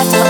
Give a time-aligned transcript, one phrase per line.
[0.00, 0.29] after